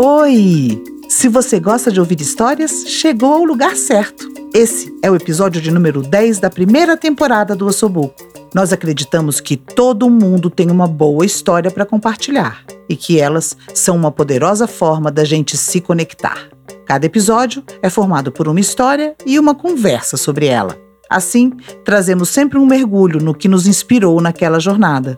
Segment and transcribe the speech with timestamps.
[0.00, 0.80] Oi!
[1.08, 4.28] Se você gosta de ouvir histórias, chegou ao lugar certo.
[4.54, 8.14] Esse é o episódio de número 10 da primeira temporada do Ossobuco.
[8.54, 13.96] Nós acreditamos que todo mundo tem uma boa história para compartilhar e que elas são
[13.96, 16.48] uma poderosa forma da gente se conectar.
[16.86, 20.78] Cada episódio é formado por uma história e uma conversa sobre ela.
[21.10, 21.50] Assim,
[21.84, 25.16] trazemos sempre um mergulho no que nos inspirou naquela jornada.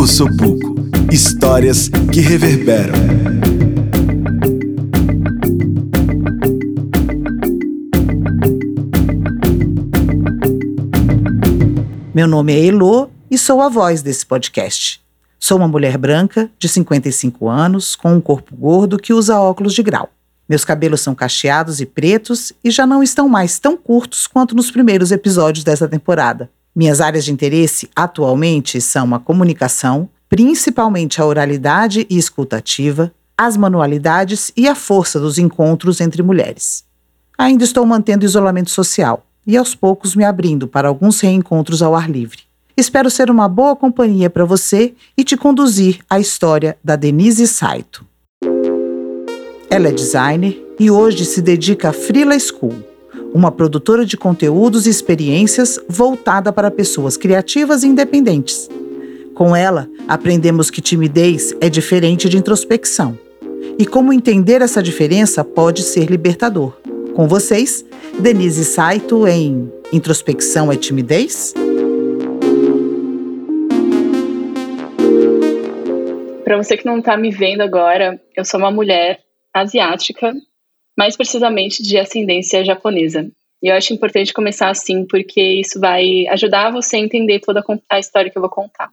[0.00, 0.69] Ossobuco
[1.12, 2.94] Histórias que reverberam.
[12.14, 15.00] Meu nome é Elô e sou a voz desse podcast.
[15.38, 19.82] Sou uma mulher branca, de 55 anos, com um corpo gordo que usa óculos de
[19.82, 20.10] grau.
[20.48, 24.70] Meus cabelos são cacheados e pretos e já não estão mais tão curtos quanto nos
[24.70, 26.48] primeiros episódios dessa temporada.
[26.74, 34.52] Minhas áreas de interesse atualmente são a comunicação, principalmente a oralidade e escutativa, as manualidades
[34.56, 36.84] e a força dos encontros entre mulheres.
[37.36, 42.08] Ainda estou mantendo isolamento social e aos poucos me abrindo para alguns reencontros ao ar
[42.08, 42.42] livre.
[42.76, 48.06] Espero ser uma boa companhia para você e te conduzir à história da Denise Saito.
[49.68, 52.84] Ela é designer e hoje se dedica à Frila School,
[53.34, 58.68] uma produtora de conteúdos e experiências voltada para pessoas criativas e independentes.
[59.40, 63.18] Com ela, aprendemos que timidez é diferente de introspecção
[63.78, 66.78] e como entender essa diferença pode ser libertador.
[67.14, 67.82] Com vocês,
[68.20, 71.54] Denise Saito em Introspecção é Timidez?
[76.44, 79.20] Para você que não está me vendo agora, eu sou uma mulher
[79.54, 80.34] asiática,
[80.98, 83.26] mais precisamente de ascendência japonesa.
[83.62, 87.98] E eu acho importante começar assim, porque isso vai ajudar você a entender toda a
[87.98, 88.90] história que eu vou contar.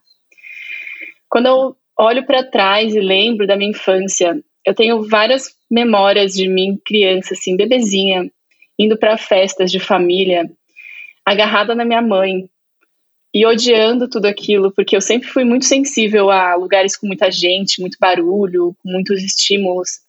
[1.30, 6.48] Quando eu olho para trás e lembro da minha infância, eu tenho várias memórias de
[6.48, 8.30] mim criança, assim, bebezinha,
[8.78, 10.50] indo para festas de família,
[11.26, 12.50] agarrada na minha mãe
[13.34, 17.82] e odiando tudo aquilo, porque eu sempre fui muito sensível a lugares com muita gente,
[17.82, 20.00] muito barulho, com muitos estímulos.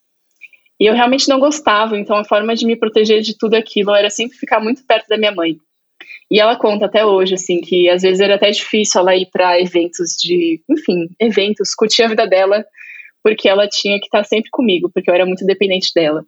[0.80, 4.08] E eu realmente não gostava, então a forma de me proteger de tudo aquilo era
[4.10, 5.58] sempre ficar muito perto da minha mãe.
[6.30, 9.60] E ela conta até hoje, assim, que às vezes era até difícil ela ir para
[9.60, 12.64] eventos de, enfim, eventos, curtir a vida dela,
[13.22, 16.24] porque ela tinha que estar sempre comigo, porque eu era muito dependente dela.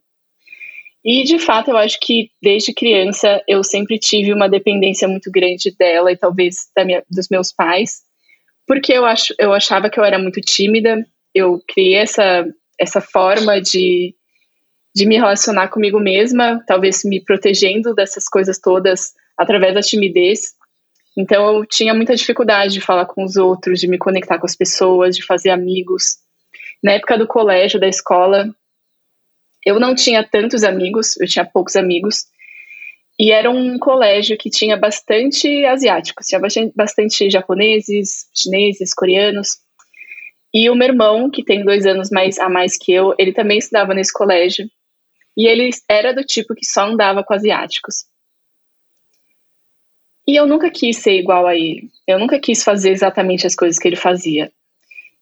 [1.05, 5.75] E de fato, eu acho que desde criança eu sempre tive uma dependência muito grande
[5.79, 8.03] dela e talvez da minha, dos meus pais,
[8.67, 11.05] porque eu, acho, eu achava que eu era muito tímida,
[11.35, 12.47] eu criei essa,
[12.79, 14.15] essa forma de
[14.95, 20.53] de me relacionar comigo mesma, talvez me protegendo dessas coisas todas através da timidez.
[21.17, 24.55] Então eu tinha muita dificuldade de falar com os outros, de me conectar com as
[24.55, 26.19] pessoas, de fazer amigos.
[26.83, 28.55] Na época do colégio, da escola,
[29.65, 32.27] eu não tinha tantos amigos, eu tinha poucos amigos.
[33.19, 36.41] E era um colégio que tinha bastante asiáticos, tinha
[36.75, 39.57] bastante, japoneses, chineses, coreanos.
[40.53, 43.59] E o meu irmão, que tem dois anos mais a mais que eu, ele também
[43.59, 44.67] estudava nesse colégio.
[45.37, 48.10] E ele era do tipo que só andava com asiáticos.
[50.31, 51.91] E eu nunca quis ser igual a ele.
[52.07, 54.53] Eu nunca quis fazer exatamente as coisas que ele fazia.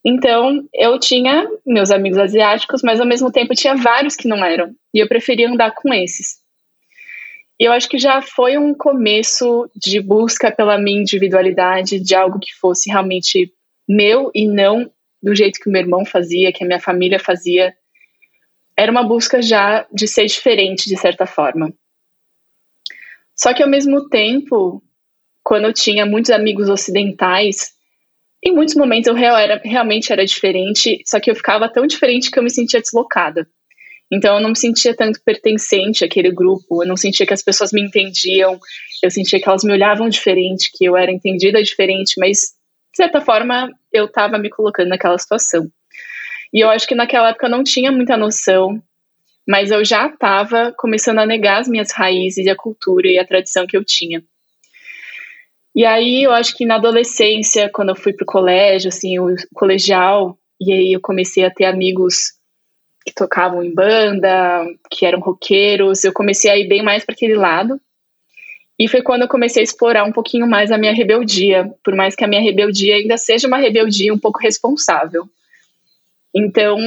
[0.05, 4.71] Então, eu tinha meus amigos asiáticos, mas ao mesmo tempo tinha vários que não eram.
[4.93, 6.37] E eu preferia andar com esses.
[7.59, 12.37] E eu acho que já foi um começo de busca pela minha individualidade, de algo
[12.37, 13.51] que fosse realmente
[13.87, 14.91] meu e não
[15.23, 17.73] do jeito que o meu irmão fazia, que a minha família fazia
[18.77, 21.73] era uma busca já de ser diferente, de certa forma.
[23.35, 24.83] Só que ao mesmo tempo,
[25.49, 27.71] quando eu tinha muitos amigos ocidentais,
[28.45, 32.37] em muitos momentos eu era, realmente era diferente, só que eu ficava tão diferente que
[32.37, 33.47] eu me sentia deslocada.
[34.13, 37.71] Então eu não me sentia tanto pertencente àquele grupo, eu não sentia que as pessoas
[37.71, 38.59] me entendiam,
[39.01, 42.37] eu sentia que elas me olhavam diferente, que eu era entendida diferente, mas
[42.91, 45.67] de certa forma eu estava me colocando naquela situação.
[46.53, 48.79] E eu acho que naquela época eu não tinha muita noção,
[49.47, 53.25] mas eu já estava começando a negar as minhas raízes e a cultura e a
[53.25, 54.23] tradição que eu tinha.
[55.79, 60.37] E aí eu acho que na adolescência, quando eu fui pro colégio, assim, o colegial,
[60.59, 62.33] e aí eu comecei a ter amigos
[63.05, 67.35] que tocavam em banda, que eram roqueiros, eu comecei a ir bem mais para aquele
[67.35, 67.79] lado.
[68.77, 72.13] E foi quando eu comecei a explorar um pouquinho mais a minha rebeldia, por mais
[72.13, 75.29] que a minha rebeldia ainda seja uma rebeldia um pouco responsável.
[76.35, 76.77] Então,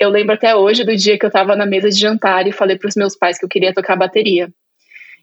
[0.00, 2.76] eu lembro até hoje do dia que eu estava na mesa de jantar e falei
[2.76, 4.52] para os meus pais que eu queria tocar bateria.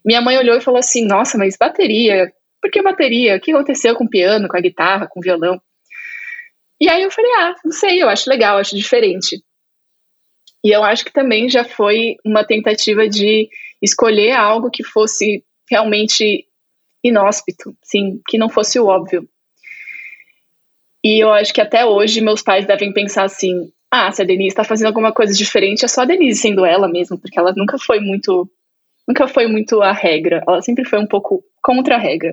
[0.02, 2.32] Minha mãe olhou e falou assim: Nossa, mas bateria?
[2.60, 3.36] Por que bateria?
[3.36, 5.60] O que aconteceu com o piano, com a guitarra, com o violão?
[6.80, 9.42] E aí eu falei, ah, não sei, eu acho legal, acho diferente.
[10.64, 13.48] E eu acho que também já foi uma tentativa de
[13.82, 16.44] escolher algo que fosse realmente
[17.02, 19.28] inóspito, sim, que não fosse o óbvio.
[21.04, 24.48] E eu acho que até hoje meus pais devem pensar assim: ah, se a Denise
[24.48, 27.78] está fazendo alguma coisa diferente, é só a Denise sendo ela mesmo, porque ela nunca
[27.78, 28.50] foi muito,
[29.06, 32.32] nunca foi muito a regra, ela sempre foi um pouco contra a regra.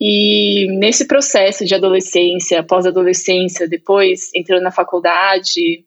[0.00, 5.84] E nesse processo de adolescência, pós-adolescência, depois entrando na faculdade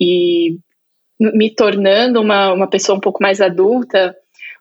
[0.00, 0.56] e
[1.18, 4.16] me tornando uma, uma pessoa um pouco mais adulta,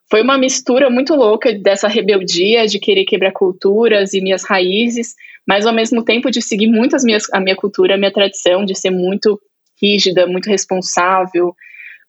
[0.10, 5.14] foi uma mistura muito louca dessa rebeldia de querer quebrar culturas e minhas raízes,
[5.48, 8.66] mas ao mesmo tempo de seguir muito as minhas, a minha cultura, a minha tradição,
[8.66, 9.40] de ser muito
[9.82, 11.56] rígida, muito responsável,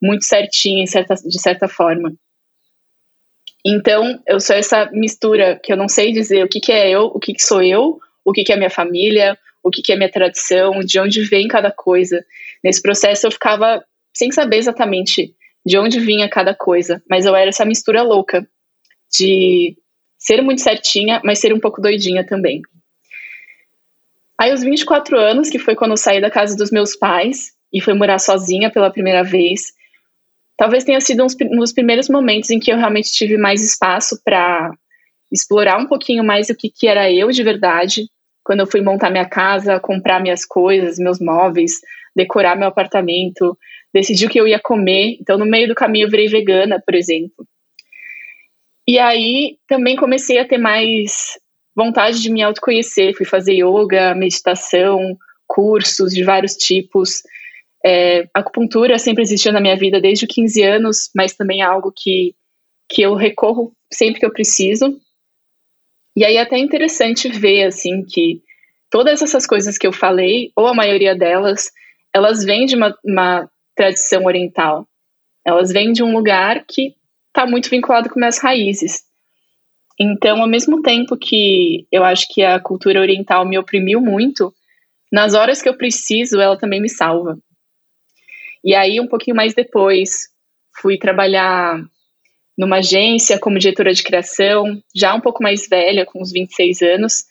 [0.02, 2.12] muito certinha de certa forma.
[3.64, 7.04] Então, eu sou essa mistura que eu não sei dizer o que, que é eu,
[7.04, 9.96] o que, que sou eu, o que, que é minha família, o que, que é
[9.96, 12.24] minha tradição, de onde vem cada coisa.
[12.64, 13.84] Nesse processo eu ficava
[14.14, 15.34] sem saber exatamente
[15.64, 18.46] de onde vinha cada coisa, mas eu era essa mistura louca
[19.12, 19.76] de
[20.18, 22.62] ser muito certinha, mas ser um pouco doidinha também.
[24.38, 27.80] Aí, aos 24 anos, que foi quando eu saí da casa dos meus pais e
[27.80, 29.72] fui morar sozinha pela primeira vez,
[30.60, 34.70] talvez tenha sido um dos primeiros momentos em que eu realmente tive mais espaço para
[35.32, 38.04] explorar um pouquinho mais o que, que era eu de verdade.
[38.44, 41.80] Quando eu fui montar minha casa, comprar minhas coisas, meus móveis,
[42.14, 43.56] decorar meu apartamento,
[43.90, 45.16] decidi o que eu ia comer.
[45.18, 47.46] Então, no meio do caminho, eu virei vegana, por exemplo.
[48.86, 51.38] E aí também comecei a ter mais
[51.74, 53.16] vontade de me autoconhecer.
[53.16, 55.16] Fui fazer yoga, meditação,
[55.46, 57.22] cursos de vários tipos.
[57.84, 61.92] É, acupuntura sempre existiu na minha vida desde os 15 anos, mas também é algo
[61.94, 62.34] que,
[62.88, 64.98] que eu recorro sempre que eu preciso.
[66.16, 68.42] E aí é até interessante ver, assim, que
[68.90, 71.70] todas essas coisas que eu falei, ou a maioria delas,
[72.14, 74.86] elas vêm de uma, uma tradição oriental.
[75.46, 76.94] Elas vêm de um lugar que
[77.28, 79.02] está muito vinculado com minhas raízes.
[79.98, 84.52] Então, ao mesmo tempo que eu acho que a cultura oriental me oprimiu muito,
[85.12, 87.38] nas horas que eu preciso, ela também me salva.
[88.64, 90.28] E aí, um pouquinho mais depois,
[90.80, 91.82] fui trabalhar
[92.56, 97.24] numa agência como diretora de criação, já um pouco mais velha, com uns 26 anos.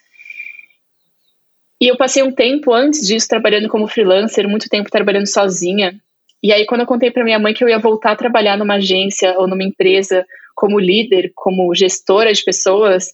[1.82, 5.94] E eu passei um tempo antes disso trabalhando como freelancer, muito tempo trabalhando sozinha.
[6.42, 8.76] E aí, quando eu contei para minha mãe que eu ia voltar a trabalhar numa
[8.76, 13.14] agência ou numa empresa como líder, como gestora de pessoas,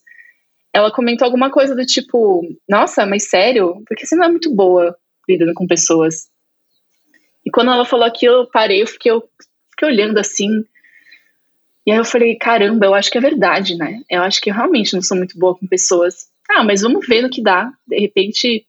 [0.73, 3.83] ela comentou alguma coisa do tipo: Nossa, mas sério?
[3.87, 4.95] Porque você não é muito boa
[5.27, 6.27] lidando com pessoas.
[7.45, 9.23] E quando ela falou aquilo, eu parei, eu fiquei, eu
[9.69, 10.49] fiquei olhando assim.
[11.85, 14.01] E aí eu falei: Caramba, eu acho que é verdade, né?
[14.09, 16.27] Eu acho que eu realmente não sou muito boa com pessoas.
[16.49, 17.71] Ah, mas vamos ver no que dá.
[17.87, 18.65] De repente,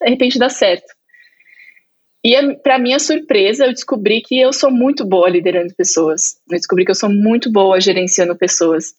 [0.00, 0.94] de repente dá certo.
[2.24, 6.36] E para minha surpresa, eu descobri que eu sou muito boa liderando pessoas.
[6.50, 8.94] Eu descobri que eu sou muito boa gerenciando pessoas.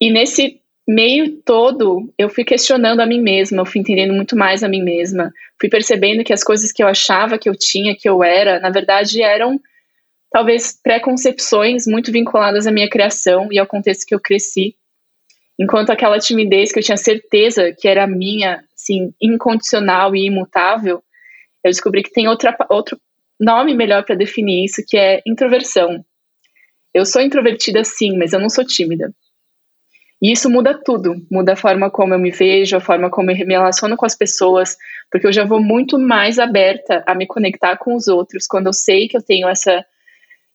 [0.00, 4.62] E nesse meio todo, eu fui questionando a mim mesma, eu fui entendendo muito mais
[4.64, 5.32] a mim mesma.
[5.60, 8.70] Fui percebendo que as coisas que eu achava que eu tinha, que eu era, na
[8.70, 9.60] verdade eram
[10.30, 14.76] talvez preconcepções muito vinculadas à minha criação e ao contexto que eu cresci.
[15.58, 21.02] Enquanto aquela timidez que eu tinha certeza que era minha, assim, incondicional e imutável,
[21.62, 22.98] eu descobri que tem outra, outro
[23.38, 26.04] nome melhor para definir isso, que é introversão.
[26.94, 29.12] Eu sou introvertida sim, mas eu não sou tímida.
[30.22, 33.36] E isso muda tudo, muda a forma como eu me vejo, a forma como eu
[33.36, 34.76] me relaciono com as pessoas,
[35.10, 38.72] porque eu já vou muito mais aberta a me conectar com os outros quando eu
[38.72, 39.84] sei que eu tenho essa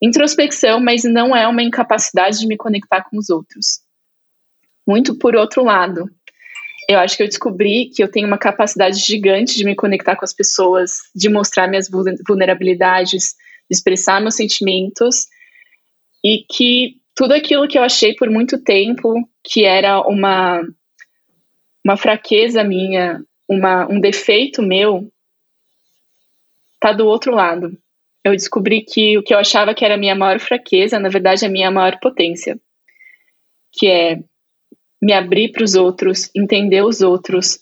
[0.01, 3.79] introspecção, mas não é uma incapacidade de me conectar com os outros.
[4.87, 6.07] Muito por outro lado,
[6.87, 10.23] eu acho que eu descobri que eu tenho uma capacidade gigante de me conectar com
[10.23, 11.89] as pessoas, de mostrar minhas
[12.27, 13.33] vulnerabilidades,
[13.67, 15.25] de expressar meus sentimentos
[16.23, 20.61] e que tudo aquilo que eu achei por muito tempo que era uma
[21.85, 25.07] uma fraqueza minha, uma, um defeito meu,
[26.79, 27.77] tá do outro lado.
[28.23, 31.45] Eu descobri que o que eu achava que era a minha maior fraqueza, na verdade,
[31.45, 32.59] é a minha maior potência,
[33.71, 34.19] que é
[34.99, 37.59] me abrir para os outros, entender os outros,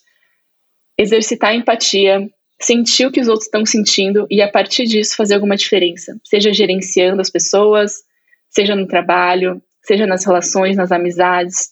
[0.98, 2.30] exercitar empatia,
[2.62, 6.54] sentir o que os outros estão sentindo e a partir disso fazer alguma diferença, seja
[6.54, 8.04] gerenciando as pessoas,
[8.54, 11.72] seja no trabalho, seja nas relações, nas amizades.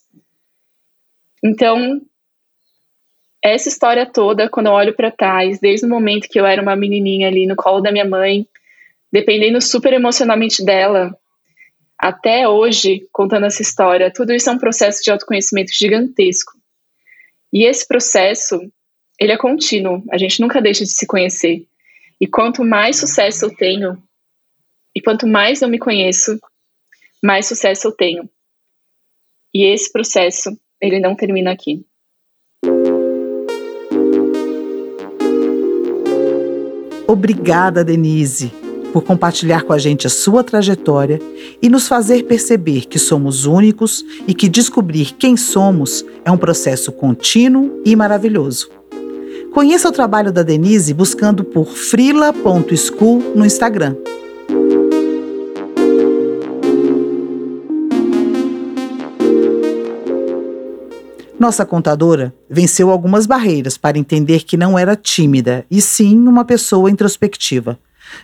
[1.44, 2.02] Então,
[3.44, 6.76] essa história toda, quando eu olho para trás, desde o momento que eu era uma
[6.76, 8.48] menininha ali no colo da minha mãe,
[9.12, 11.16] dependendo super emocionalmente dela,
[11.98, 16.54] até hoje, contando essa história, tudo isso é um processo de autoconhecimento gigantesco.
[17.54, 18.60] E esse processo,
[19.20, 20.04] ele é contínuo.
[20.12, 21.66] A gente nunca deixa de se conhecer.
[22.20, 24.02] E quanto mais sucesso eu tenho,
[24.96, 26.40] e quanto mais eu me conheço,
[27.24, 28.30] mais sucesso eu tenho.
[29.54, 30.50] E esse processo,
[30.82, 31.86] ele não termina aqui.
[37.08, 38.52] Obrigada, Denise,
[38.94, 41.20] por compartilhar com a gente a sua trajetória
[41.62, 46.92] e nos fazer perceber que somos únicos e que descobrir quem somos é um processo
[46.92, 48.70] contínuo e maravilhoso.
[49.52, 53.98] Conheça o trabalho da Denise buscando por frila.school no Instagram.
[61.42, 66.88] Nossa contadora venceu algumas barreiras para entender que não era tímida, e sim uma pessoa
[66.88, 67.80] introspectiva.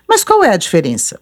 [0.08, 1.20] Mas qual é a diferença?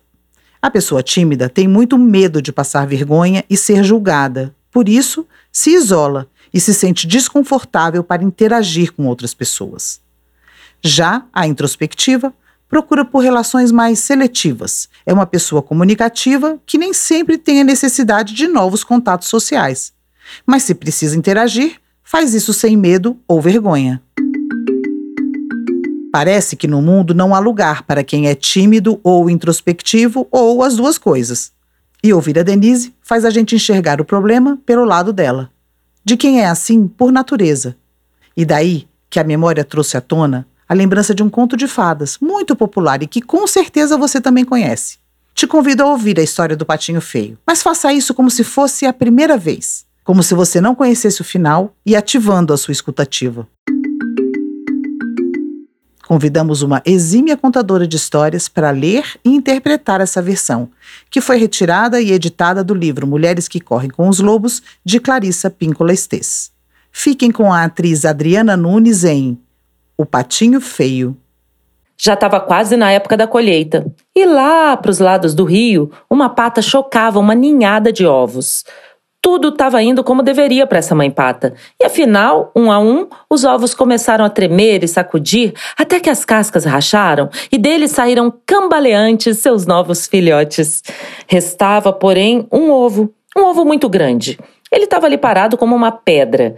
[0.61, 4.53] A pessoa tímida tem muito medo de passar vergonha e ser julgada.
[4.69, 10.01] Por isso, se isola e se sente desconfortável para interagir com outras pessoas.
[10.83, 12.33] Já a introspectiva
[12.67, 14.89] procura por relações mais seletivas.
[15.05, 19.93] É uma pessoa comunicativa que nem sempre tem a necessidade de novos contatos sociais.
[20.45, 23.99] Mas se precisa interagir, faz isso sem medo ou vergonha.
[26.13, 30.77] Parece que no mundo não há lugar para quem é tímido ou introspectivo ou as
[30.77, 31.51] duas coisas.
[32.01, 35.49] E ouvir a Denise faz a gente enxergar o problema pelo lado dela,
[36.05, 37.75] de quem é assim por natureza.
[38.37, 42.17] E daí que a memória trouxe à tona a lembrança de um conto de fadas
[42.19, 44.99] muito popular e que com certeza você também conhece.
[45.33, 48.85] Te convido a ouvir a história do Patinho Feio, mas faça isso como se fosse
[48.85, 53.47] a primeira vez como se você não conhecesse o final e ativando a sua escutativa.
[56.07, 60.69] Convidamos uma exímia contadora de histórias para ler e interpretar essa versão,
[61.09, 65.49] que foi retirada e editada do livro Mulheres que Correm com os Lobos, de Clarissa
[65.49, 66.51] Píncola Estes.
[66.91, 69.39] Fiquem com a atriz Adriana Nunes em
[69.97, 71.17] O Patinho Feio.
[71.97, 76.29] Já estava quase na época da colheita, e lá para os lados do rio, uma
[76.29, 78.63] pata chocava uma ninhada de ovos.
[79.25, 81.55] Tudo estava indo como deveria para essa mãe pata.
[81.81, 86.23] E afinal, um a um, os ovos começaram a tremer e sacudir até que as
[86.23, 90.83] cascas racharam e deles saíram cambaleantes seus novos filhotes.
[91.25, 94.37] Restava, porém, um ovo, um ovo muito grande.
[94.71, 96.53] Ele estava ali parado como uma pedra.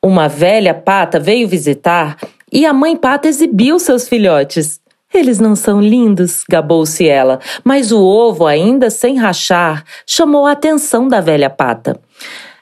[0.00, 2.16] Uma velha pata veio visitar
[2.52, 4.80] e a mãe pata exibiu seus filhotes.
[5.12, 11.06] Eles não são lindos, gabou-se ela, mas o ovo, ainda sem rachar, chamou a atenção
[11.06, 12.00] da velha pata.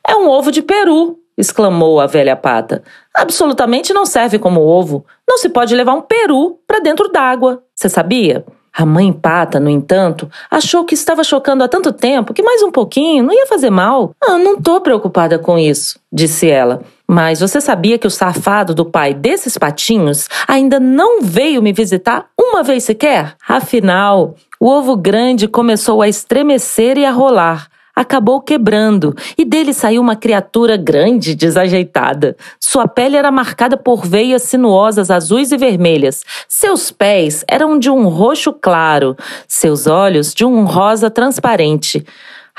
[0.06, 2.82] É um ovo de peru, exclamou a velha pata.
[3.14, 5.04] Absolutamente não serve como ovo.
[5.28, 7.62] Não se pode levar um peru para dentro d'água.
[7.74, 8.44] Você sabia?
[8.72, 12.70] A mãe pata, no entanto, achou que estava chocando há tanto tempo que mais um
[12.70, 14.14] pouquinho não ia fazer mal.
[14.22, 16.82] Ah, não estou preocupada com isso, disse ela.
[17.12, 22.26] Mas você sabia que o safado do pai desses patinhos ainda não veio me visitar
[22.38, 23.34] uma vez sequer?
[23.48, 30.00] Afinal, o ovo grande começou a estremecer e a rolar acabou quebrando e dele saiu
[30.00, 32.36] uma criatura grande, desajeitada.
[32.60, 36.24] Sua pele era marcada por veias sinuosas azuis e vermelhas.
[36.48, 39.16] Seus pés eram de um roxo claro,
[39.48, 42.06] seus olhos de um rosa transparente.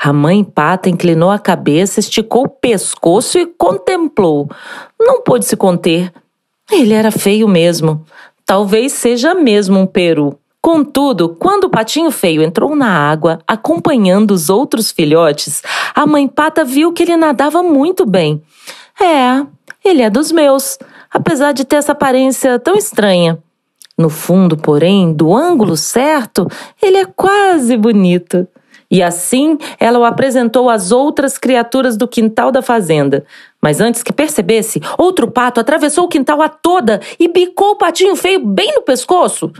[0.04, 4.50] A mãe pata inclinou a cabeça, esticou o pescoço e contemplou.
[4.98, 6.12] Não pôde se conter.
[6.68, 8.04] Ele era feio mesmo.
[8.44, 10.36] Talvez seja mesmo um peru.
[10.60, 15.62] Contudo, quando o patinho feio entrou na água, acompanhando os outros filhotes,
[15.94, 18.42] a mãe pata viu que ele nadava muito bem.
[19.00, 19.46] É,
[19.84, 20.80] ele é dos meus,
[21.12, 23.38] apesar de ter essa aparência tão estranha.
[23.96, 26.48] No fundo, porém, do ângulo certo,
[26.82, 28.48] ele é quase bonito.
[28.92, 33.24] E assim ela o apresentou às outras criaturas do quintal da fazenda.
[33.60, 38.14] Mas antes que percebesse, outro pato atravessou o quintal a toda e bicou o patinho
[38.14, 39.50] feio bem no pescoço.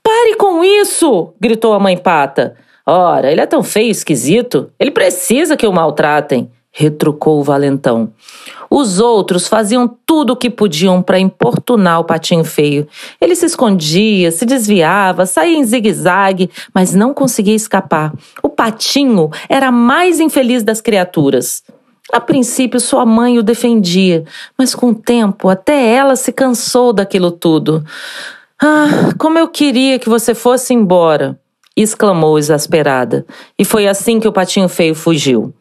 [0.00, 1.34] Pare com isso!
[1.40, 2.56] gritou a mãe pata.
[2.86, 4.70] Ora, ele é tão feio e esquisito.
[4.78, 8.12] Ele precisa que o maltratem, retrucou o valentão.
[8.70, 12.86] Os outros faziam tudo o que podiam para importunar o patinho feio.
[13.20, 18.12] Ele se escondia, se desviava, saía em zigue-zague, mas não conseguia escapar.
[18.42, 21.62] O patinho era a mais infeliz das criaturas.
[22.12, 24.24] A princípio, sua mãe o defendia,
[24.58, 27.84] mas com o tempo, até ela se cansou daquilo tudo.
[28.60, 31.38] Ah, como eu queria que você fosse embora!
[31.76, 33.24] exclamou exasperada.
[33.58, 35.54] E foi assim que o patinho feio fugiu.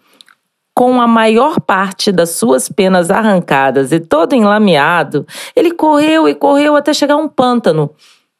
[0.80, 6.78] Com a maior parte das suas penas arrancadas e todo enlameado, ele correu e correu
[6.78, 7.92] até chegar a um pântano.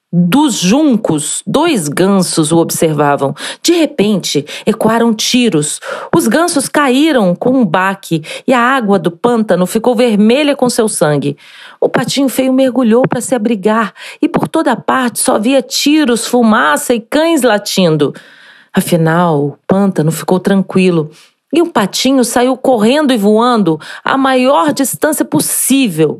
[0.10, 3.36] Dos juncos, dois gansos o observavam.
[3.62, 5.82] De repente, ecoaram tiros.
[6.16, 10.88] Os gansos caíram com um baque e a água do pântano ficou vermelha com seu
[10.88, 11.36] sangue.
[11.78, 16.94] O patinho feio mergulhou para se abrigar e por toda parte só via tiros, fumaça
[16.94, 18.14] e cães latindo.
[18.74, 21.12] Afinal, o pântano ficou tranquilo
[21.54, 26.20] e o patinho saiu correndo e voando a maior distância possível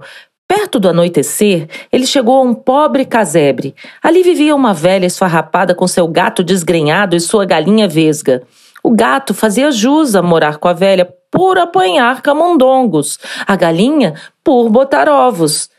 [0.50, 3.76] Perto do anoitecer, ele chegou a um pobre casebre.
[4.02, 8.42] Ali vivia uma velha esfarrapada com seu gato desgrenhado e sua galinha vesga.
[8.82, 14.70] O gato fazia jus a morar com a velha por apanhar camundongos, a galinha por
[14.72, 15.70] botar ovos.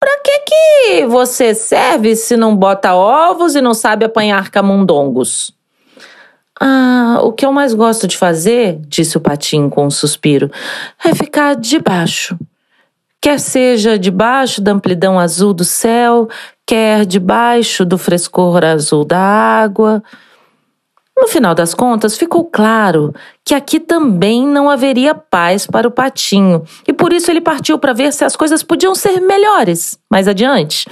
[0.00, 5.54] Para que que você serve se não bota ovos e não sabe apanhar camundongos?
[6.60, 10.50] Ah, o que eu mais gosto de fazer, disse o patinho com um suspiro,
[11.04, 12.38] é ficar debaixo
[13.22, 16.28] quer seja debaixo da amplidão azul do céu,
[16.66, 20.02] quer debaixo do frescor azul da água.
[21.16, 26.64] No final das contas, ficou claro que aqui também não haveria paz para o patinho,
[26.86, 30.88] e por isso ele partiu para ver se as coisas podiam ser melhores mais adiante.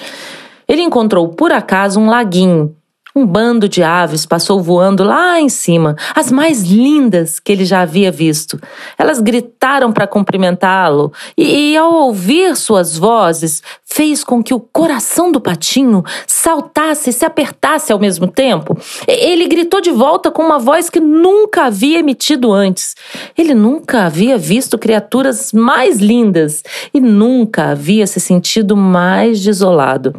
[0.69, 2.77] Ele encontrou por acaso um laguinho
[3.15, 7.83] um bando de aves passou voando lá em cima, as mais lindas que ele já
[7.83, 8.61] havia visto.
[8.99, 15.33] Elas gritaram para cumprimentá-lo e, e, ao ouvir suas vozes, fez com que o coração
[15.33, 18.79] do patinho saltasse e se apertasse ao mesmo tempo.
[19.07, 22.95] Ele gritou de volta com uma voz que nunca havia emitido antes.
[23.37, 26.63] Ele nunca havia visto criaturas mais lindas
[26.95, 30.15] e nunca havia se sentido mais desolado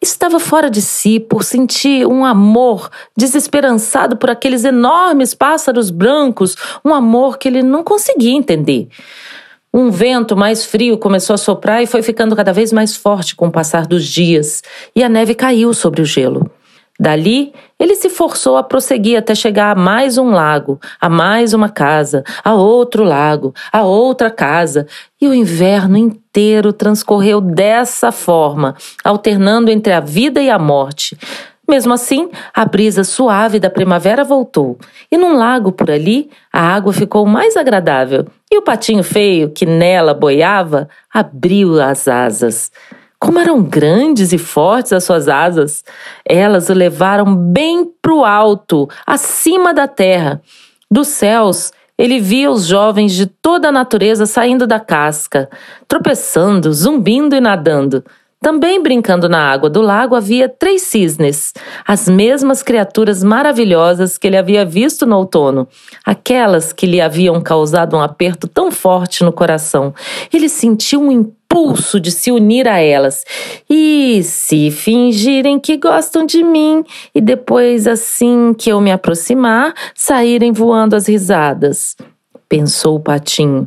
[0.00, 6.94] estava fora de si por sentir um amor desesperançado por aqueles enormes pássaros brancos, um
[6.94, 8.88] amor que ele não conseguia entender.
[9.72, 13.48] Um vento mais frio começou a soprar e foi ficando cada vez mais forte com
[13.48, 14.62] o passar dos dias,
[14.94, 16.50] e a neve caiu sobre o gelo.
[16.98, 21.68] Dali, ele se forçou a prosseguir até chegar a mais um lago, a mais uma
[21.68, 24.86] casa, a outro lago, a outra casa,
[25.20, 28.74] e o inverno inteiro transcorreu dessa forma,
[29.04, 31.18] alternando entre a vida e a morte.
[31.68, 34.78] Mesmo assim, a brisa suave da primavera voltou,
[35.10, 39.66] e num lago por ali, a água ficou mais agradável, e o patinho feio, que
[39.66, 42.70] nela boiava, abriu as asas.
[43.26, 45.82] Como eram grandes e fortes as suas asas!
[46.24, 50.40] Elas o levaram bem para o alto, acima da terra.
[50.88, 55.50] Dos céus, ele via os jovens de toda a natureza saindo da casca,
[55.88, 58.04] tropeçando, zumbindo e nadando.
[58.40, 61.52] Também brincando na água do lago havia três cisnes,
[61.84, 65.66] as mesmas criaturas maravilhosas que ele havia visto no outono,
[66.04, 69.92] aquelas que lhe haviam causado um aperto tão forte no coração.
[70.32, 71.10] Ele sentiu um
[71.46, 73.24] impulso de se unir a elas
[73.70, 80.52] e se fingirem que gostam de mim e depois, assim que eu me aproximar, saírem
[80.52, 81.96] voando as risadas.
[82.48, 83.66] Pensou o patinho.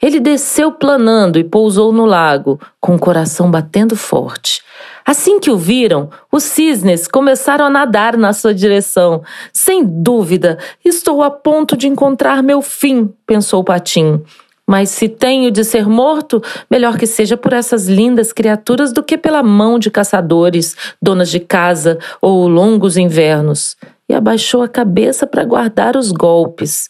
[0.00, 4.60] Ele desceu planando e pousou no lago, com o coração batendo forte.
[5.06, 9.22] Assim que o viram, os cisnes começaram a nadar na sua direção.
[9.52, 14.24] Sem dúvida, estou a ponto de encontrar meu fim, pensou o patinho.
[14.68, 19.18] Mas se tenho de ser morto, melhor que seja por essas lindas criaturas do que
[19.18, 23.76] pela mão de caçadores, donas de casa ou longos invernos.
[24.08, 26.88] E abaixou a cabeça para guardar os golpes.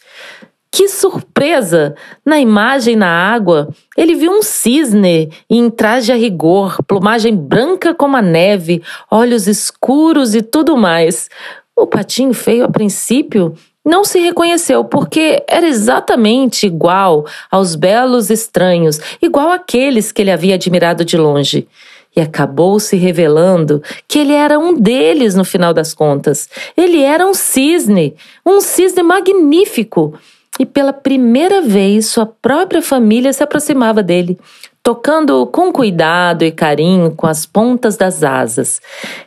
[0.74, 1.94] Que surpresa!
[2.24, 8.16] Na imagem na água, ele viu um cisne em traje a rigor, plumagem branca como
[8.16, 11.28] a neve, olhos escuros e tudo mais.
[11.76, 19.00] O patinho feio, a princípio, não se reconheceu porque era exatamente igual aos belos estranhos,
[19.20, 21.66] igual àqueles que ele havia admirado de longe.
[22.14, 26.48] E acabou se revelando que ele era um deles no final das contas.
[26.76, 28.14] Ele era um cisne,
[28.44, 30.12] um cisne magnífico
[30.60, 34.38] e pela primeira vez sua própria família se aproximava dele,
[34.82, 38.80] tocando com cuidado e carinho com as pontas das asas.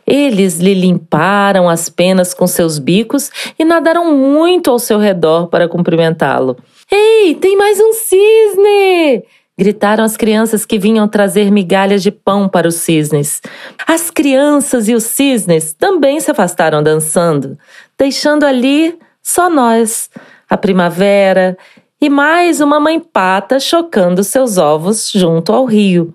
[0.06, 5.68] Eles lhe limparam as penas com seus bicos e nadaram muito ao seu redor para
[5.68, 6.56] cumprimentá-lo.
[6.90, 9.24] Ei, tem mais um cisne!
[9.58, 13.40] Gritaram as crianças que vinham trazer migalhas de pão para os cisnes.
[13.86, 17.56] As crianças e os cisnes também se afastaram dançando,
[17.96, 20.10] deixando ali só nós
[20.48, 21.56] a primavera
[22.00, 26.14] e mais uma mãe pata chocando seus ovos junto ao rio.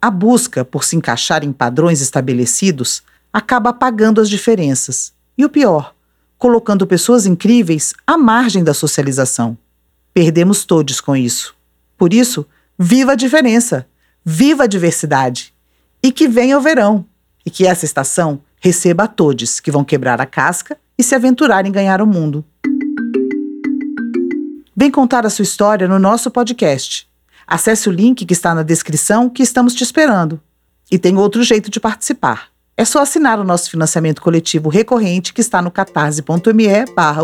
[0.00, 5.12] A busca por se encaixar em padrões estabelecidos acaba apagando as diferenças.
[5.36, 5.94] E o pior,
[6.36, 9.58] colocando pessoas incríveis à margem da socialização.
[10.14, 11.54] Perdemos todos com isso.
[11.96, 12.46] Por isso,
[12.78, 13.86] viva a diferença,
[14.24, 15.52] viva a diversidade.
[16.00, 17.04] E que venha o verão.
[17.46, 21.64] e que essa estação receba a todos que vão quebrar a casca e se aventurar
[21.64, 22.44] em ganhar o mundo.
[24.80, 27.08] Vem contar a sua história no nosso podcast.
[27.44, 30.40] Acesse o link que está na descrição que estamos te esperando.
[30.88, 32.46] E tem outro jeito de participar.
[32.76, 37.22] É só assinar o nosso financiamento coletivo recorrente que está no catarse.me barra.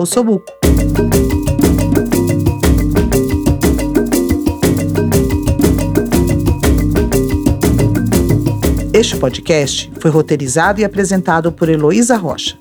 [8.92, 12.58] Este podcast foi roteirizado e apresentado por Heloísa Rocha.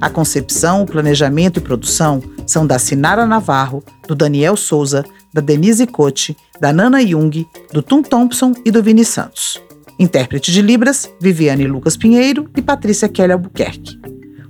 [0.00, 5.86] A concepção, o planejamento e produção são da Sinara Navarro, do Daniel Souza, da Denise
[5.86, 9.60] Cote, da Nana Jung, do Tum Thompson e do Vini Santos.
[9.98, 13.98] Intérprete de Libras, Viviane Lucas Pinheiro e Patrícia Kelly Albuquerque.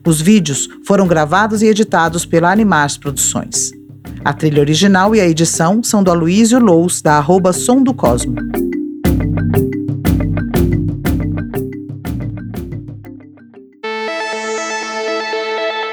[0.06, 3.72] Os vídeos foram gravados e editados pela Animars Produções.
[4.24, 8.36] A trilha original e a edição são do Aloysio Lous, da arroba Som do Cosmo.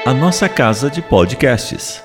[0.06, 2.04] A nossa casa de podcasts.